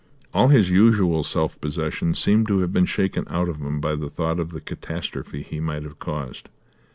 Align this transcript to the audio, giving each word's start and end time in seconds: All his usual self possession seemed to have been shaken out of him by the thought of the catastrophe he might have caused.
All 0.33 0.47
his 0.47 0.71
usual 0.71 1.21
self 1.23 1.61
possession 1.61 2.15
seemed 2.15 2.47
to 2.47 2.61
have 2.61 2.73
been 2.73 2.87
shaken 2.87 3.23
out 3.29 3.47
of 3.47 3.57
him 3.57 3.79
by 3.79 3.93
the 3.95 4.09
thought 4.09 4.39
of 4.39 4.49
the 4.49 4.59
catastrophe 4.59 5.43
he 5.43 5.59
might 5.59 5.83
have 5.83 5.99
caused. 5.99 6.49